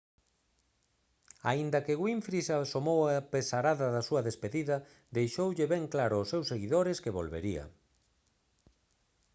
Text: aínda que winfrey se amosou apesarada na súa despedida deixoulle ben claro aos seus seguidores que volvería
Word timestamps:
aínda 1.51 1.83
que 1.85 1.99
winfrey 2.03 2.41
se 2.47 2.53
amosou 2.55 2.99
apesarada 3.21 3.85
na 3.95 4.05
súa 4.07 4.25
despedida 4.29 4.77
deixoulle 5.17 5.65
ben 5.73 5.83
claro 5.93 6.15
aos 6.17 6.29
seus 6.31 6.49
seguidores 6.51 6.97
que 7.03 7.15
volvería 7.19 7.63